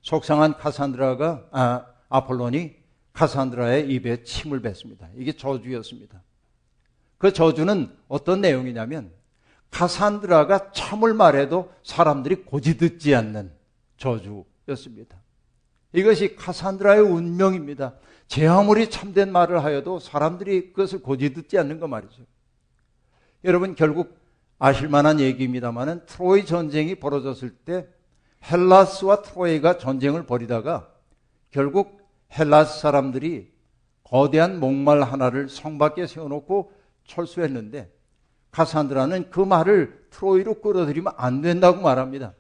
속상한 0.02 0.58
카산드라가 0.58 1.48
아, 1.52 1.86
아폴론이 2.10 2.83
카산드라의 3.24 3.90
입에 3.90 4.24
침을 4.24 4.62
뱉습니다. 4.62 5.08
이게 5.16 5.32
저주였습니다. 5.32 6.22
그 7.18 7.32
저주는 7.32 7.90
어떤 8.10 8.42
내용이냐면 8.42 9.12
카산드라가 9.72 10.74
참을 10.74 11.14
말해도 11.14 11.72
사람들이 11.84 12.44
고지 12.44 12.78
듣지 12.78 13.16
않는 13.16 13.52
저주였습니다. 13.96 15.18
이것이 15.94 16.36
카산드라의 16.36 17.02
운명입니다. 17.02 17.94
제 18.28 18.46
아무리 18.46 18.90
참된 18.90 19.32
말을 19.32 19.64
하여도 19.64 20.00
사람들이 20.00 20.74
그것을 20.74 21.02
고지 21.02 21.34
듣지 21.34 21.58
않는 21.58 21.80
거 21.80 21.88
말이죠. 21.88 22.24
여러분 23.46 23.74
결국 23.76 24.18
아실 24.60 24.90
만한 24.90 25.22
얘기입니다만은 25.22 26.06
트로이 26.08 26.46
전쟁이 26.46 26.96
벌어졌을 26.96 27.52
때 27.52 27.88
헬라스와 28.52 29.22
트로이가 29.22 29.78
전쟁을 29.78 30.26
벌이다가 30.26 30.90
결국 31.52 32.03
헬라스 32.38 32.80
사람들이 32.80 33.52
거대한 34.04 34.60
목마 34.60 35.02
하나를 35.02 35.50
성 35.50 35.78
밖에 35.78 36.08
세워놓고 36.08 36.72
철수했는데 37.06 37.92
카산드라는 38.52 39.30
그 39.30 39.40
말을 39.40 40.08
트로이로 40.12 40.62
끌어들이면 40.62 41.14
안 41.18 41.42
된다고 41.42 41.82
말합니다. 41.82 42.34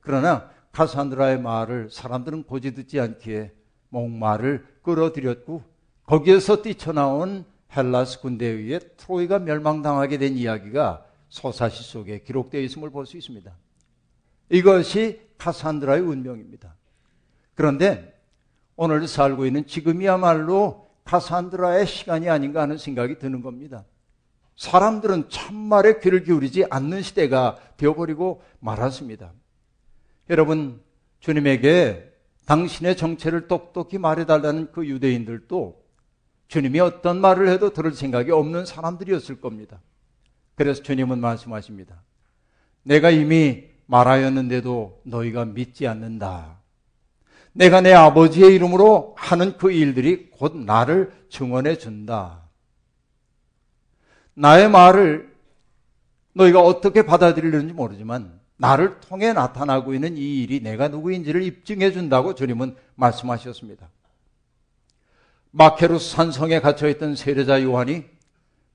그러나 0.00 0.50
카산드라의 0.72 1.40
말을 1.40 1.90
사람들은 1.90 2.44
곧이듣지 2.44 3.00
않기에 3.00 3.52
목마를 3.90 4.66
끌어들였고 4.82 5.62
거기에서 6.04 6.62
뛰쳐나온 6.62 7.44
헬라스 7.76 8.20
군대에 8.20 8.48
의해 8.48 8.78
트로이가 8.96 9.40
멸망당하게 9.40 10.18
된 10.18 10.36
이야기가 10.36 11.04
서사시 11.28 11.84
속에 11.84 12.20
기록되어 12.20 12.60
있음을 12.62 12.90
볼 12.90 13.06
수 13.06 13.16
있습니다. 13.16 13.52
이것이 14.50 15.20
카산드라의 15.38 16.00
운명입니다. 16.02 16.74
그런데 17.54 18.19
오늘 18.82 19.06
살고 19.06 19.44
있는 19.44 19.66
지금이야말로 19.66 20.88
카산드라의 21.04 21.86
시간이 21.86 22.30
아닌가 22.30 22.62
하는 22.62 22.78
생각이 22.78 23.18
드는 23.18 23.42
겁니다. 23.42 23.84
사람들은 24.56 25.28
참말에 25.28 26.00
귀를 26.00 26.24
기울이지 26.24 26.64
않는 26.70 27.02
시대가 27.02 27.58
되어버리고 27.76 28.42
말았습니다. 28.60 29.34
여러분, 30.30 30.80
주님에게 31.18 32.10
당신의 32.46 32.96
정체를 32.96 33.48
똑똑히 33.48 33.98
말해달라는 33.98 34.72
그 34.72 34.86
유대인들도 34.88 35.78
주님이 36.48 36.80
어떤 36.80 37.20
말을 37.20 37.50
해도 37.50 37.74
들을 37.74 37.92
생각이 37.92 38.30
없는 38.30 38.64
사람들이었을 38.64 39.42
겁니다. 39.42 39.82
그래서 40.54 40.82
주님은 40.82 41.18
말씀하십니다. 41.18 42.02
내가 42.84 43.10
이미 43.10 43.64
말하였는데도 43.84 45.02
너희가 45.04 45.44
믿지 45.44 45.86
않는다. 45.86 46.59
내가 47.52 47.80
내 47.80 47.92
아버지의 47.92 48.54
이름으로 48.54 49.14
하는 49.16 49.56
그 49.56 49.72
일들이 49.72 50.30
곧 50.30 50.56
나를 50.56 51.12
증언해 51.28 51.78
준다. 51.78 52.42
나의 54.34 54.70
말을 54.70 55.34
너희가 56.34 56.60
어떻게 56.60 57.04
받아들이는지 57.04 57.72
모르지만 57.74 58.40
나를 58.56 59.00
통해 59.00 59.32
나타나고 59.32 59.94
있는 59.94 60.16
이 60.16 60.42
일이 60.42 60.60
내가 60.60 60.88
누구인지를 60.88 61.42
입증해 61.42 61.92
준다고 61.92 62.34
주님은 62.34 62.76
말씀하셨습니다. 62.94 63.88
마케루스 65.50 66.12
산성에 66.14 66.60
갇혀 66.60 66.88
있던 66.88 67.16
세례자 67.16 67.62
요한이 67.62 68.04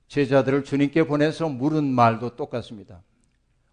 제자들을 0.08 0.64
주님께 0.64 1.06
보내서 1.06 1.48
물은 1.48 1.84
말도 1.84 2.36
똑같습니다. 2.36 3.02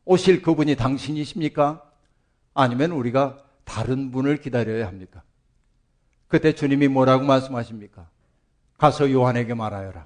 오실 0.06 0.42
그분이 0.42 0.76
당신이십니까? 0.76 1.84
아니면 2.54 2.92
우리가 2.92 3.43
다른 3.74 4.12
분을 4.12 4.38
기다려야 4.38 4.86
합니까? 4.86 5.24
그때 6.28 6.54
주님이 6.54 6.90
뭐라고 6.90 7.26
말씀하십니까? 7.26 8.08
가서 8.78 9.12
요한에게 9.12 9.56
말하여라. 9.56 10.06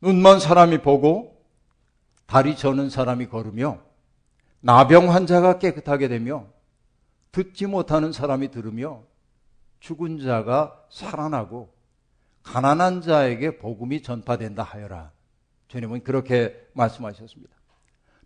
눈먼 0.00 0.38
사람이 0.38 0.82
보고 0.82 1.44
다리 2.26 2.56
저는 2.56 2.90
사람이 2.90 3.26
걸으며 3.26 3.80
나병 4.60 5.12
환자가 5.12 5.58
깨끗하게 5.58 6.06
되며 6.06 6.46
듣지 7.32 7.66
못하는 7.66 8.12
사람이 8.12 8.52
들으며 8.52 9.02
죽은 9.80 10.20
자가 10.20 10.80
살아나고 10.90 11.74
가난한 12.44 13.02
자에게 13.02 13.58
복음이 13.58 14.02
전파된다 14.02 14.62
하여라. 14.62 15.10
주님은 15.66 16.04
그렇게 16.04 16.68
말씀하셨습니다. 16.74 17.52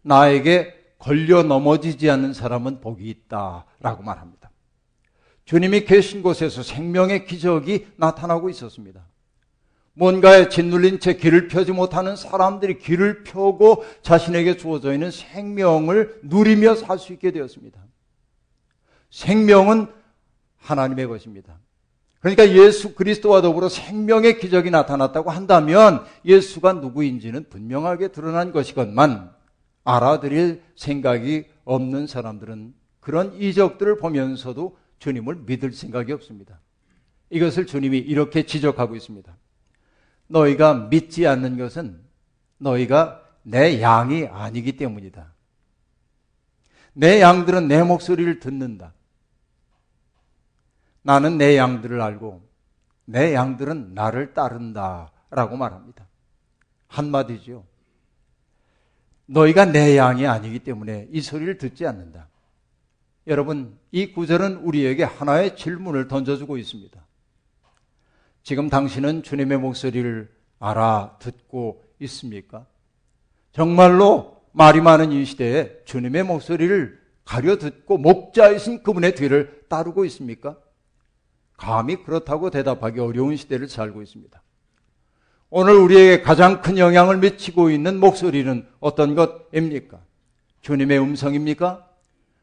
나에게 0.03 0.86
걸려 0.99 1.43
넘어지지 1.43 2.09
않는 2.11 2.33
사람은 2.33 2.81
복이 2.81 3.09
있다라고 3.09 4.03
말합니다. 4.03 4.51
주님이 5.45 5.85
계신 5.85 6.23
곳에서 6.23 6.63
생명의 6.63 7.27
기적이 7.27 7.87
나타나고 7.97 8.51
있었습니다. 8.51 9.07
뭔가에 9.95 10.49
짓눌린 10.49 11.01
채 11.01 11.15
길을 11.17 11.49
펴지 11.49 11.73
못하는 11.73 12.17
사람들이 12.17 12.79
길을 12.79 13.25
펴고 13.25 13.85
자신에게 14.03 14.57
주어져 14.57 14.93
있는 14.93 15.11
생명을 15.11 16.21
누리며 16.23 16.75
살 16.75 16.99
수 16.99 17.13
있게 17.15 17.31
되었습니다. 17.31 17.81
생명은 19.11 19.87
하나님의 20.59 21.07
것입니다. 21.07 21.59
그러니까 22.21 22.51
예수 22.51 22.95
그리스도와 22.95 23.41
더불어 23.41 23.69
생명의 23.69 24.39
기적이 24.39 24.71
나타났다고 24.71 25.31
한다면 25.31 26.05
예수가 26.25 26.75
누구인지는 26.75 27.49
분명하게 27.49 28.09
드러난 28.09 28.53
것이건만 28.53 29.36
알아들일 29.87 30.63
생각이 30.75 31.47
없는 31.65 32.07
사람들은 32.07 32.75
그런 33.01 33.35
이적들을 33.41 33.97
보면서도 33.97 34.77
주님을 34.99 35.37
믿을 35.47 35.73
생각이 35.73 36.13
없습니다. 36.13 36.61
이것을 37.31 37.67
주님이 37.67 37.99
이렇게 37.99 38.45
지적하고 38.45 38.97
있습니다. 38.97 39.35
너희가 40.27 40.75
믿지 40.91 41.27
않는 41.27 41.57
것은 41.57 42.01
너희가 42.59 43.23
내 43.43 43.81
양이 43.81 44.27
아니기 44.27 44.77
때문이다. 44.77 45.33
내 46.93 47.21
양들은 47.21 47.69
내 47.69 47.83
목소리를 47.83 48.41
듣는다. 48.41 48.93
나는 51.03 51.39
내 51.39 51.57
양들을 51.57 52.01
알고 52.01 52.43
내 53.05 53.35
양들은 53.35 53.95
나를 53.95 54.35
따른다. 54.35 55.13
라고 55.31 55.57
말합니다. 55.57 56.07
한마디죠. 56.89 57.65
너희가 59.27 59.67
내 59.67 59.97
양이 59.97 60.27
아니기 60.27 60.61
때문에 60.61 61.09
이 61.11 61.21
소리를 61.21 61.59
듣지 61.59 61.87
않는다. 61.87 62.29
여러분, 63.27 63.77
이 63.91 64.13
구절은 64.13 64.59
우리에게 64.59 65.03
하나의 65.03 65.57
질문을 65.57 66.09
던져주고 66.09 66.59
있습니다. 66.59 67.05
지금 68.43 68.71
당신은 68.71 69.25
주님의 69.25 69.59
목소리를 69.59 70.33
알아 70.61 71.17
듣고 71.19 71.83
있습니까? 71.99 72.67
정말로 73.53 74.41
말이 74.53 74.81
많은 74.81 75.11
이 75.11 75.25
시대에 75.25 75.83
주님의 75.85 76.23
목소리를 76.23 77.01
가려 77.25 77.59
듣고 77.59 77.99
목자이신 77.99 78.85
그분의 78.85 79.17
뒤를 79.17 79.65
따르고 79.69 80.05
있습니까? 80.05 80.57
감히 81.57 82.03
그렇다고 82.05 82.51
대답하기 82.51 83.01
어려운 83.01 83.37
시대를 83.37 83.69
살고 83.69 84.03
있습니다. 84.03 84.41
오늘 85.49 85.75
우리에게 85.77 86.23
가장 86.23 86.61
큰 86.61 86.77
영향을 86.77 87.19
미치고 87.19 87.71
있는 87.71 88.01
목소리는 88.01 88.67
어떤 88.81 89.15
것입니까? 89.15 90.01
주님의 90.61 90.99
음성입니까? 90.99 91.87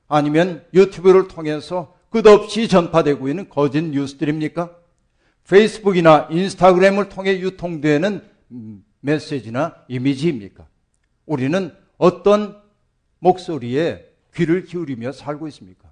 아니면 0.07 0.65
유튜브를 0.73 1.27
통해서 1.27 1.95
끝없이 2.09 2.69
전파되고 2.69 3.27
있는 3.27 3.49
거짓 3.49 3.83
뉴스들입니까? 3.83 4.73
페이스북이나 5.49 6.29
인스타그램을 6.31 7.09
통해 7.09 7.39
유통되는 7.41 8.23
메시지나 9.01 9.75
이미지입니까? 9.89 10.65
우리는 11.25 11.75
어떤 11.97 12.57
목소리에 13.19 14.05
귀를 14.33 14.63
기울이며 14.63 15.11
살고 15.11 15.49
있습니까? 15.49 15.91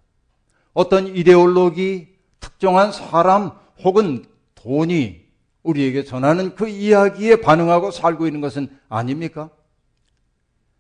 어떤 0.74 1.14
이데올로기, 1.14 2.08
특정한 2.40 2.94
사람 2.94 3.52
혹은 3.84 4.24
돈이 4.56 5.31
우리에게 5.64 6.04
전하는 6.04 6.56
그 6.56 6.68
이야기에 6.68 7.38
반응하고 7.38 7.92
살고 7.92 8.28
있는 8.28 8.42
것은 8.42 8.70
아닙니까? 8.90 9.50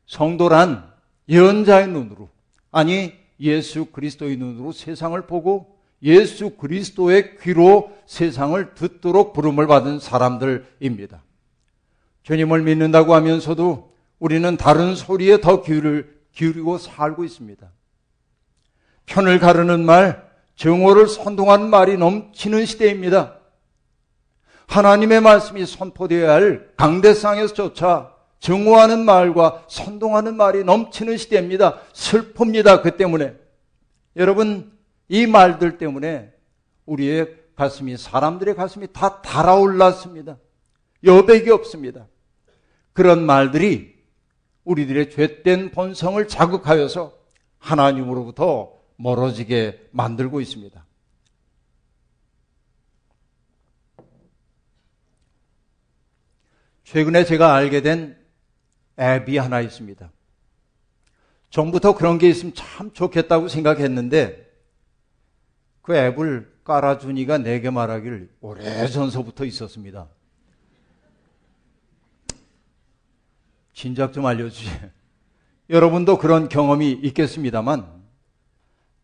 성도란 0.06 0.92
예언자의 1.30 1.88
눈으로, 1.88 2.30
아니 2.72 3.14
예수 3.40 3.86
그리스도의 3.86 4.38
눈으로 4.38 4.72
세상을 4.72 5.20
보고 5.28 5.78
예수 6.04 6.52
그리스도의 6.52 7.38
귀로 7.40 7.92
세상을 8.06 8.74
듣도록 8.74 9.34
부름을 9.34 9.68
받은 9.68 10.00
사람들입니다. 10.00 11.24
주님을 12.24 12.64
믿는다고 12.64 13.14
하면서도 13.14 13.92
우리는 14.20 14.58
다른 14.58 14.96
소리에 14.96 15.42
더 15.42 15.62
귀를 15.64 16.20
기울이고 16.34 16.78
살고 16.78 17.24
있습니다. 17.24 17.72
편을 19.06 19.40
가르는 19.40 19.86
말, 19.86 20.30
정오를 20.56 21.08
선동하는 21.08 21.70
말이 21.70 21.98
넘치는 21.98 22.66
시대입니다. 22.66 23.41
하나님의 24.72 25.20
말씀이 25.20 25.66
선포되어야 25.66 26.32
할 26.32 26.70
강대상에서조차 26.78 28.16
정오하는 28.40 29.04
말과 29.04 29.66
선동하는 29.68 30.38
말이 30.38 30.64
넘치는 30.64 31.18
시대입니다. 31.18 31.82
슬픕니다. 31.92 32.82
그 32.82 32.96
때문에. 32.96 33.36
여러분, 34.16 34.72
이 35.10 35.28
말들 35.28 35.78
때문에 35.78 36.32
우리의 36.86 37.36
가슴이 37.58 37.98
사람들의 37.98 38.56
가슴이 38.56 38.88
다 38.94 39.22
달아올랐습니다. 39.22 40.38
여백이 41.04 41.52
없습니다. 41.52 42.08
그런 42.94 43.26
말들이 43.26 43.94
우리들의 44.64 45.12
죄된 45.12 45.72
본성을 45.72 46.26
자극하여서 46.30 47.14
하나님으로부터 47.60 48.72
멀어지게 48.96 49.90
만들고 49.92 50.40
있습니다. 50.40 50.81
최근에 56.92 57.24
제가 57.24 57.56
알게 57.56 57.82
된 57.82 58.18
앱이 59.00 59.38
하나 59.38 59.62
있습니다. 59.62 60.12
전부터 61.50 61.96
그런 61.96 62.18
게 62.18 62.28
있으면 62.28 62.54
참 62.54 62.92
좋겠다고 62.92 63.48
생각했는데 63.48 64.52
그 65.84 65.96
앱을 65.96 66.54
깔아주니가 66.66 67.38
내게 67.38 67.70
말하기를 67.70 68.30
오래전서부터 68.42 69.46
있었습니다. 69.46 70.10
진작 73.72 74.12
좀 74.12 74.26
알려주지. 74.26 74.70
여러분도 75.70 76.18
그런 76.18 76.50
경험이 76.50 76.92
있겠습니다만, 76.92 77.88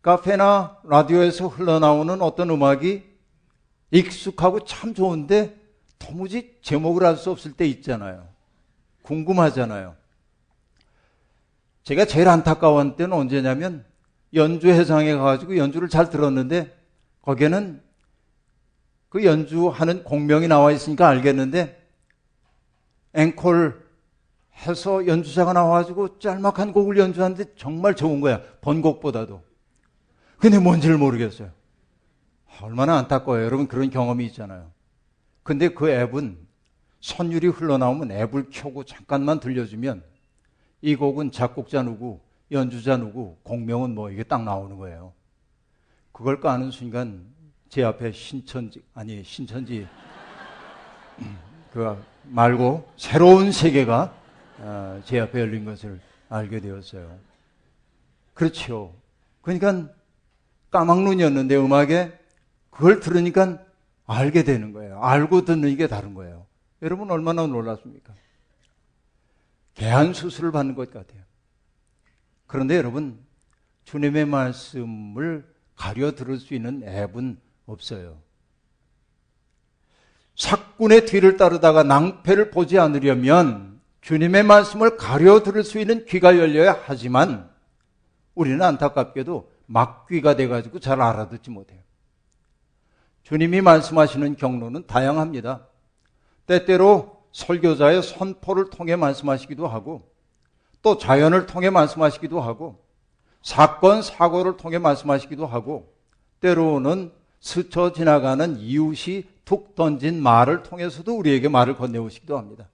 카페나 0.02 0.82
라디오에서 0.84 1.48
흘러나오는 1.48 2.20
어떤 2.20 2.50
음악이 2.50 3.02
익숙하고 3.92 4.66
참 4.66 4.92
좋은데 4.92 5.67
도무지 5.98 6.56
제목을 6.62 7.04
알 7.04 7.16
수 7.16 7.30
없을 7.30 7.52
때 7.52 7.66
있잖아요. 7.66 8.28
궁금하잖아요. 9.02 9.96
제가 11.82 12.04
제일 12.04 12.28
안타까운 12.28 12.96
때는 12.96 13.16
언제냐면 13.16 13.84
연주 14.34 14.68
회장에 14.68 15.14
가가지고 15.14 15.56
연주를 15.56 15.88
잘 15.88 16.10
들었는데 16.10 16.76
거기에는 17.22 17.82
그 19.08 19.24
연주하는 19.24 20.04
공명이 20.04 20.48
나와 20.48 20.70
있으니까 20.70 21.08
알겠는데 21.08 21.82
앵콜 23.14 23.88
해서 24.66 25.06
연주자가 25.06 25.52
나와가지고 25.52 26.18
짤막한 26.18 26.72
곡을 26.72 26.98
연주하는데 26.98 27.54
정말 27.56 27.94
좋은 27.94 28.20
거야. 28.20 28.42
번곡보다도. 28.60 29.42
근데 30.38 30.58
뭔지를 30.58 30.98
모르겠어요. 30.98 31.50
얼마나 32.60 32.98
안타까워요. 32.98 33.44
여러분 33.44 33.66
그런 33.66 33.88
경험이 33.88 34.26
있잖아요. 34.26 34.70
근데 35.48 35.70
그 35.70 35.88
앱은 35.88 36.36
선율이 37.00 37.46
흘러나오면 37.46 38.12
앱을 38.12 38.50
켜고 38.50 38.84
잠깐만 38.84 39.40
들려주면 39.40 40.02
이 40.82 40.94
곡은 40.94 41.32
작곡자 41.32 41.84
누구, 41.84 42.20
연주자 42.52 42.98
누구, 42.98 43.34
공명은 43.44 43.94
뭐 43.94 44.10
이게 44.10 44.22
딱 44.24 44.44
나오는 44.44 44.76
거예요. 44.76 45.14
그걸 46.12 46.38
까는 46.40 46.70
순간 46.70 47.24
제 47.70 47.82
앞에 47.82 48.12
신천지 48.12 48.82
아니 48.92 49.24
신천지 49.24 49.88
그 51.72 51.96
말고 52.24 52.86
새로운 52.98 53.50
세계가 53.50 54.14
어, 54.58 55.00
제 55.06 55.18
앞에 55.18 55.40
열린 55.40 55.64
것을 55.64 55.98
알게 56.28 56.60
되었어요. 56.60 57.18
그렇죠. 58.34 58.92
그러니까 59.40 59.88
까막눈이었는데 60.72 61.56
음악에 61.56 62.12
그걸 62.68 63.00
들으니까 63.00 63.66
알게 64.08 64.42
되는 64.42 64.72
거예요. 64.72 65.00
알고 65.02 65.44
듣는 65.44 65.76
게 65.76 65.86
다른 65.86 66.14
거예요. 66.14 66.46
여러분 66.82 67.10
얼마나 67.10 67.46
놀랐습니까? 67.46 68.14
개한 69.74 70.14
수술을 70.14 70.50
받는 70.50 70.74
것 70.74 70.90
같아요. 70.90 71.20
그런데 72.46 72.76
여러분 72.76 73.18
주님의 73.84 74.24
말씀을 74.24 75.46
가려 75.76 76.14
들을 76.14 76.38
수 76.38 76.54
있는 76.54 76.82
앱은 76.82 77.38
없어요. 77.66 78.18
사꾼의 80.36 81.04
뒤를 81.04 81.36
따르다가 81.36 81.82
낭패를 81.82 82.50
보지 82.50 82.78
않으려면 82.78 83.80
주님의 84.00 84.42
말씀을 84.44 84.96
가려 84.96 85.42
들을 85.42 85.62
수 85.62 85.78
있는 85.78 86.06
귀가 86.06 86.38
열려야 86.38 86.80
하지만 86.84 87.50
우리는 88.34 88.62
안타깝게도 88.62 89.52
막귀가 89.66 90.36
돼가지고 90.36 90.78
잘 90.78 91.02
알아듣지 91.02 91.50
못해요. 91.50 91.80
주님이 93.28 93.60
말씀하시는 93.60 94.36
경로는 94.36 94.86
다양합니다. 94.86 95.66
때때로 96.46 97.22
설교자의 97.32 98.02
선포를 98.02 98.70
통해 98.70 98.96
말씀하시기도 98.96 99.68
하고 99.68 100.10
또 100.82 100.98
자연을 100.98 101.46
통해 101.46 101.70
말씀하시기도 101.70 102.40
하고 102.40 102.88
사건, 103.42 104.02
사고를 104.02 104.56
통해 104.56 104.78
말씀하시기도 104.78 105.46
하고, 105.46 105.94
때로는 106.40 107.12
스쳐 107.40 107.92
지나가는 107.92 108.58
이웃이 108.58 109.24
툭 109.44 109.74
던진 109.74 110.22
말을 110.22 110.62
통해서도 110.64 111.16
우리에게 111.16 111.48
말을 111.48 111.76
건네오시기도 111.76 112.36
합니다. 112.36 112.68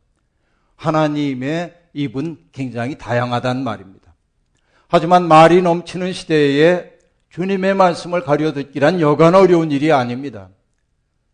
하나님의 0.76 1.74
입은 1.92 2.48
굉장히 2.52 2.98
다양하다는 2.98 3.62
말입니다. 3.62 4.14
하지만 4.88 5.28
말이 5.28 5.62
넘치는 5.62 6.12
시대에 6.12 6.93
주님의 7.34 7.74
말씀을 7.74 8.22
가려 8.22 8.52
듣기란 8.52 9.00
여간 9.00 9.34
어려운 9.34 9.72
일이 9.72 9.90
아닙니다. 9.90 10.50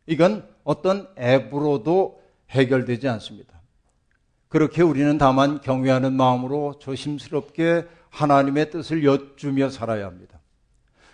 이건 0.06 0.48
어떤 0.64 1.06
앱으로도 1.18 2.22
해결되지 2.48 3.06
않습니다. 3.06 3.60
그렇게 4.48 4.80
우리는 4.80 5.18
다만 5.18 5.60
경외하는 5.60 6.14
마음으로 6.14 6.78
조심스럽게 6.78 7.86
하나님의 8.08 8.70
뜻을 8.70 9.04
여쭈며 9.04 9.68
살아야 9.68 10.06
합니다. 10.06 10.40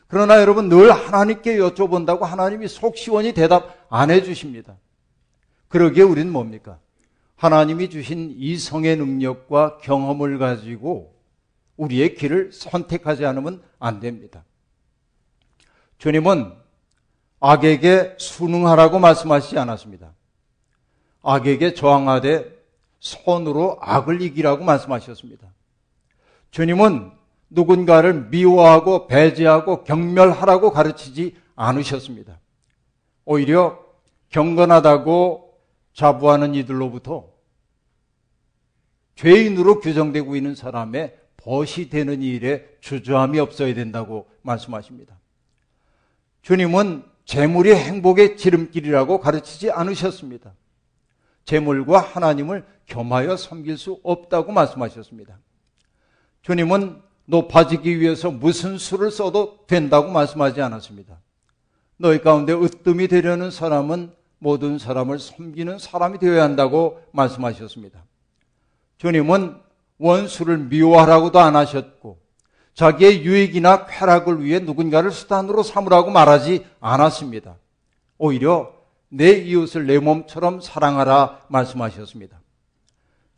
그러나 0.07 0.41
여러분 0.41 0.69
늘 0.69 0.93
하나님께 0.93 1.57
여쭤본다고 1.57 2.21
하나님이 2.21 2.69
속 2.69 2.97
시원히 2.97 3.33
대답 3.35 3.77
안 3.89 4.13
해주십니다. 4.13 4.77
그러기에 5.67 6.05
우리는 6.05 6.31
뭡니까? 6.31 6.79
하나님이 7.35 7.91
주신 7.91 8.37
이성의 8.39 8.99
능력과 8.99 9.79
경험을 9.79 10.39
가지고 10.39 11.13
우리의 11.77 12.15
길을 12.15 12.53
선택하지 12.53 13.27
않으면 13.27 13.63
안 13.81 13.99
됩니다. 13.99 14.45
주님은 15.99 16.53
악에게 17.41 18.17
순응하라고 18.19 18.99
말씀하시지 18.99 19.59
않았습니다. 19.59 20.13
악에게 21.23 21.75
저항하되 21.75 22.57
손으로 22.99 23.79
악을 23.81 24.23
이기라고 24.23 24.65
말씀하셨습니다. 24.65 25.49
주님은 26.51 27.13
누군가를 27.51 28.29
미워하고 28.29 29.07
배제하고 29.07 29.85
경멸하라고 29.85 30.71
가르치지 30.71 31.37
않으셨습니다. 31.55 32.41
오히려 33.25 33.79
경건하다고 34.31 35.59
자부하는 35.93 36.55
이들로부터 36.55 37.29
죄인으로 39.15 39.81
규정되고 39.81 40.37
있는 40.37 40.55
사람의 40.55 41.17
벗이 41.37 41.89
되는 41.89 42.23
일에 42.23 42.67
주저함이 42.81 43.39
없어야 43.39 43.75
된다고 43.75 44.29
말씀하십니다. 44.43 45.16
주님은 46.47 47.03
재물이 47.25 47.75
행복의 47.75 48.37
지름길이라고 48.37 49.19
가르치지 49.19 49.73
않으셨습니다. 49.73 50.53
재물과 51.45 51.99
하나님을 51.99 52.65
겸하여 52.87 53.37
섬길 53.37 53.77
수 53.77 53.99
없다고 54.05 54.53
말씀하셨습니다. 54.53 55.41
주님은 56.43 57.03
높아지기 57.25 57.99
위해서 57.99 58.31
무슨 58.31 58.79
수를 58.79 59.11
써도 59.11 59.59
된다고 59.67 60.09
말씀하지 60.13 60.63
않았습니다. 60.63 61.19
너희 61.97 62.21
가운데 62.21 62.53
으뜸이 62.53 63.09
되려는 63.09 63.51
사람은 63.51 64.13
모든 64.39 64.79
사람을 64.79 65.19
섬기는 65.19 65.81
사람이 65.81 66.21
되어야 66.21 66.45
한다고 66.45 67.03
말씀하셨습니다. 67.11 68.05
주님은 68.99 69.57
원수를 69.99 70.59
미워하라고도 70.59 71.41
안 71.41 71.57
하셨고 71.57 72.21
자기의 72.77 73.25
유익이나 73.25 73.87
쾌락을 73.87 74.45
위해 74.45 74.59
누군가를 74.59 75.11
수단으로 75.11 75.63
삼으라고 75.63 76.11
말하지 76.11 76.67
않았습니다. 76.79 77.57
오히려 78.19 78.71
내 79.09 79.31
이웃을 79.31 79.87
내 79.87 79.99
몸처럼 79.99 80.61
사랑하라 80.61 81.41
말씀하셨습니다. 81.49 82.39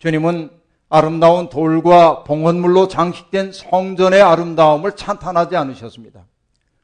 주님은 0.01 0.51
아름다운 0.89 1.49
돌과 1.51 2.25
봉헌물로 2.25 2.89
장식된 2.89 3.53
성전의 3.53 4.21
아름다움을 4.21 4.97
찬탄하지 4.97 5.55
않으셨습니다. 5.55 6.25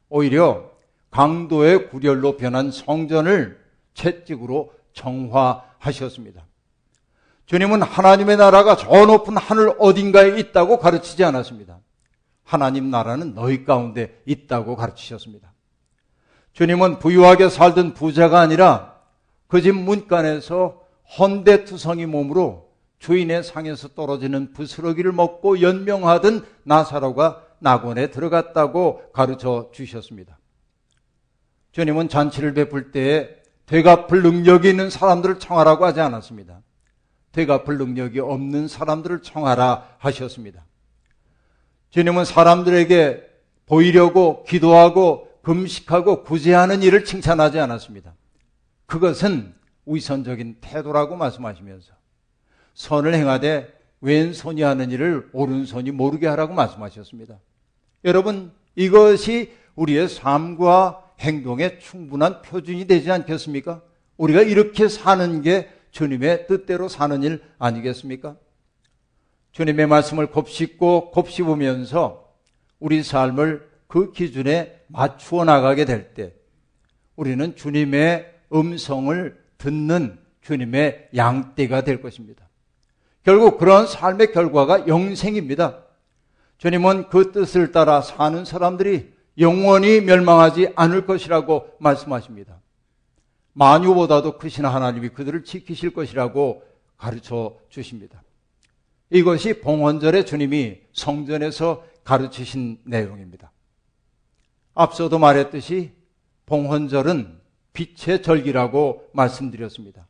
오히려 0.07 0.71
강도의 1.11 1.89
구렬로 1.89 2.37
변한 2.37 2.71
성전을 2.71 3.59
채찍으로 3.95 4.71
정화하셨습니다. 4.93 6.45
주님은 7.47 7.81
하나님의 7.81 8.37
나라가 8.37 8.77
저 8.77 9.05
높은 9.05 9.35
하늘 9.35 9.75
어딘가에 9.77 10.39
있다고 10.39 10.79
가르치지 10.79 11.23
않았습니다. 11.25 11.79
하나님 12.45 12.89
나라는 12.89 13.33
너희 13.33 13.65
가운데 13.65 14.21
있다고 14.25 14.77
가르치셨습니다. 14.77 15.51
주님은 16.53 16.99
부유하게 16.99 17.49
살던 17.49 17.93
부자가 17.93 18.39
아니라 18.39 18.95
그 19.47 19.61
집 19.61 19.75
문간에서 19.75 20.81
헌대투성이 21.19 22.05
몸으로 22.05 22.69
주인의 22.99 23.43
상에서 23.43 23.89
떨어지는 23.89 24.53
부스러기를 24.53 25.11
먹고 25.11 25.61
연명하던 25.61 26.45
나사로가 26.63 27.43
낙원에 27.59 28.09
들어갔다고 28.09 29.11
가르쳐 29.11 29.69
주셨습니다. 29.73 30.39
주님은 31.71 32.09
잔치를 32.09 32.53
베풀 32.53 32.91
때에 32.91 33.29
되갚을 33.65 34.23
능력이 34.23 34.69
있는 34.69 34.89
사람들을 34.89 35.39
청하라고 35.39 35.85
하지 35.85 35.99
않았습니다. 35.99 36.61
되갚을 37.31 37.77
능력이 37.77 38.19
없는 38.19 38.67
사람들을 38.67 39.21
청하라 39.21 39.95
하셨습니다. 39.97 40.65
주님은 41.95 42.25
사람들에게 42.25 43.23
보이려고 43.67 44.43
기도하고 44.43 45.29
금식하고 45.43 46.23
구제하는 46.23 46.83
일을 46.83 47.05
칭찬하지 47.05 47.57
않았습니다. 47.57 48.13
그것은 48.85 49.53
위선적인 49.85 50.57
태도라고 50.59 51.15
말씀하시면서 51.15 51.93
선을 52.73 53.13
행하되 53.13 53.73
왼손이 54.01 54.61
하는 54.61 54.91
일을 54.91 55.29
오른손이 55.31 55.91
모르게 55.91 56.27
하라고 56.27 56.53
말씀하셨습니다. 56.53 57.39
여러분, 58.03 58.51
이것이 58.75 59.53
우리의 59.75 60.09
삶과 60.09 61.01
행동의 61.21 61.79
충분한 61.79 62.41
표준이 62.41 62.87
되지 62.87 63.09
않겠습니까? 63.09 63.81
우리가 64.17 64.41
이렇게 64.41 64.89
사는 64.89 65.41
게 65.41 65.69
주님의 65.91 66.47
뜻대로 66.47 66.89
사는 66.89 67.23
일 67.23 67.41
아니겠습니까? 67.57 68.35
주님의 69.55 69.87
말씀을 69.87 70.27
곱씹고 70.27 71.11
곱씹으면서 71.11 72.29
우리 72.79 73.03
삶을 73.03 73.65
그 73.87 74.11
기준에 74.11 74.81
맞추어 74.87 75.45
나가게 75.45 75.85
될 75.85 76.13
때 76.13 76.33
우리는 77.15 77.55
주님의 77.55 78.33
음성을 78.53 79.45
듣는 79.57 80.19
주님의 80.41 81.09
양떼가 81.15 81.85
될 81.85 82.01
것입니다. 82.01 82.49
결국 83.23 83.57
그런 83.57 83.87
삶의 83.87 84.33
결과가 84.33 84.89
영생입니다. 84.89 85.85
주님은 86.57 87.07
그 87.07 87.31
뜻을 87.31 87.71
따라 87.71 88.01
사는 88.01 88.43
사람들이 88.43 89.13
영원히 89.39 90.01
멸망하지 90.01 90.73
않을 90.75 91.05
것이라고 91.05 91.69
말씀하십니다. 91.79 92.59
만유보다도 93.53 94.37
크신 94.37 94.65
하나님이 94.65 95.09
그들을 95.09 95.45
지키실 95.45 95.93
것이라고 95.93 96.61
가르쳐 96.97 97.55
주십니다. 97.69 98.24
이것이 99.09 99.61
봉헌절에 99.61 100.25
주님이 100.25 100.77
성전에서 100.93 101.85
가르치신 102.03 102.79
내용입니다. 102.83 103.51
앞서도 104.73 105.19
말했듯이 105.19 105.91
봉헌절은 106.45 107.39
빛의 107.73 108.21
절기라고 108.21 109.09
말씀드렸습니다. 109.13 110.07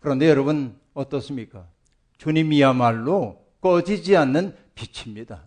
그런데 0.00 0.28
여러분 0.28 0.78
어떻습니까? 0.92 1.66
주님이야말로 2.18 3.42
꺼지지 3.60 4.16
않는 4.16 4.54
빛입니다. 4.74 5.44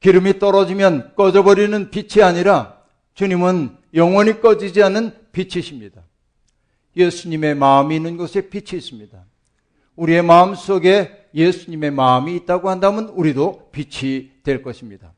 기름이 0.00 0.38
떨어지면 0.38 1.14
꺼져버리는 1.14 1.90
빛이 1.90 2.22
아니라 2.22 2.78
주님은 3.14 3.76
영원히 3.94 4.40
꺼지지 4.40 4.82
않는 4.82 5.14
빛이십니다. 5.32 6.02
예수님의 6.96 7.54
마음이 7.54 7.96
있는 7.96 8.16
곳에 8.16 8.48
빛이 8.48 8.78
있습니다. 8.78 9.24
우리의 9.96 10.22
마음 10.22 10.54
속에 10.54 11.23
예수님의 11.34 11.90
마음이 11.90 12.36
있다고 12.36 12.70
한다면 12.70 13.08
우리도 13.08 13.70
빛이 13.72 14.30
될 14.42 14.62
것입니다. 14.62 15.12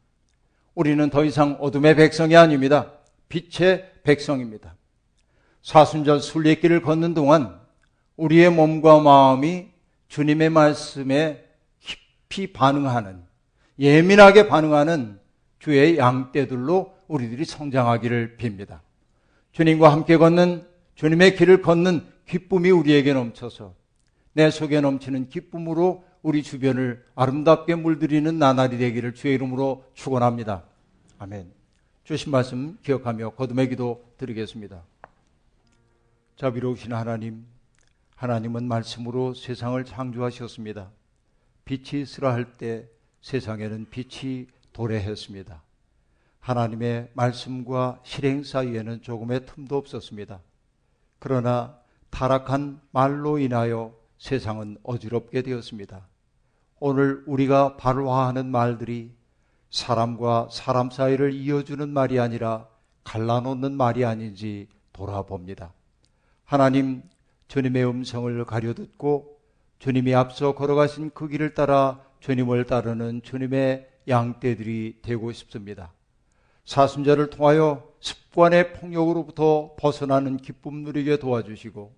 우리는 0.74 1.10
더 1.10 1.24
이상 1.24 1.56
어둠의 1.60 1.96
백성이 1.96 2.36
아닙니다. 2.36 2.92
빛의 3.28 3.90
백성입니다. 4.02 4.74
사순절 5.62 6.20
순례길을 6.20 6.82
걷는 6.82 7.14
동안 7.14 7.58
우리의 8.16 8.50
몸과 8.50 9.00
마음이 9.00 9.68
주님의 10.08 10.50
말씀에 10.50 11.44
깊이 11.80 12.52
반응하는, 12.52 13.22
예민하게 13.78 14.48
반응하는 14.48 15.18
주의 15.58 15.98
양떼들로 15.98 16.94
우리들이 17.08 17.44
성장하기를 17.44 18.36
빕니다. 18.38 18.80
주님과 19.52 19.92
함께 19.92 20.16
걷는, 20.16 20.66
주님의 20.94 21.36
길을 21.36 21.62
걷는 21.62 22.06
기쁨이 22.26 22.70
우리에게 22.70 23.12
넘쳐서 23.12 23.74
내 24.36 24.50
속에 24.50 24.82
넘치는 24.82 25.30
기쁨으로 25.30 26.04
우리 26.20 26.42
주변을 26.42 27.02
아름답게 27.14 27.74
물들이는 27.74 28.38
나날이 28.38 28.76
되기를 28.76 29.14
주의 29.14 29.32
이름으로 29.32 29.86
축원합니다. 29.94 30.62
아멘. 31.18 31.50
주신 32.04 32.32
말씀 32.32 32.76
기억하며 32.82 33.30
거듭의 33.30 33.70
기도 33.70 34.04
드리겠습니다. 34.18 34.82
자비로우신 36.36 36.92
하나님, 36.92 37.46
하나님은 38.14 38.68
말씀으로 38.68 39.32
세상을 39.32 39.82
창조하셨습니다. 39.86 40.90
빛이 41.64 42.02
있으라 42.02 42.34
할 42.34 42.58
때 42.58 42.86
세상에는 43.22 43.86
빛이 43.88 44.48
도래했습니다. 44.74 45.62
하나님의 46.40 47.08
말씀과 47.14 48.00
실행 48.04 48.44
사이에는 48.44 49.00
조금의 49.00 49.46
틈도 49.46 49.78
없었습니다. 49.78 50.40
그러나 51.20 51.78
타락한 52.10 52.82
말로 52.90 53.38
인하여 53.38 53.94
세상은 54.18 54.78
어지럽게 54.82 55.42
되었습니다. 55.42 56.06
오늘 56.78 57.22
우리가 57.26 57.76
발화하는 57.76 58.46
말들이 58.46 59.14
사람과 59.70 60.48
사람 60.50 60.90
사이를 60.90 61.32
이어주는 61.32 61.88
말이 61.88 62.18
아니라 62.18 62.68
갈라놓는 63.04 63.76
말이 63.76 64.04
아닌지 64.04 64.68
돌아봅니다. 64.92 65.72
하나님, 66.44 67.02
주님의 67.48 67.86
음성을 67.86 68.44
가려듣고 68.44 69.38
주님이 69.78 70.14
앞서 70.14 70.54
걸어가신 70.54 71.10
그 71.14 71.28
길을 71.28 71.54
따라 71.54 72.00
주님을 72.20 72.64
따르는 72.64 73.22
주님의 73.22 73.88
양떼들이 74.08 75.00
되고 75.02 75.32
싶습니다. 75.32 75.92
사순절을 76.64 77.30
통하여 77.30 77.88
습관의 78.00 78.72
폭력으로부터 78.72 79.74
벗어나는 79.78 80.38
기쁨 80.38 80.82
누리게 80.82 81.18
도와주시고 81.18 81.94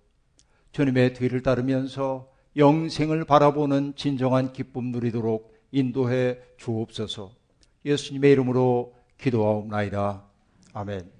주님의 0.71 1.13
뒤를 1.13 1.41
따르면서 1.41 2.29
영생을 2.55 3.25
바라보는 3.25 3.93
진정한 3.95 4.53
기쁨 4.53 4.91
누리도록 4.91 5.53
인도해 5.71 6.37
주옵소서. 6.57 7.31
예수님의 7.85 8.31
이름으로 8.31 8.93
기도하옵나이다. 9.17 10.23
아멘. 10.73 11.18